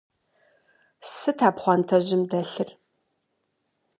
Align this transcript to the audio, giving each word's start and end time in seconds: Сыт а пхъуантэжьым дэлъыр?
Сыт 1.17 1.39
а 1.47 1.49
пхъуантэжьым 1.55 2.21
дэлъыр? 2.29 2.69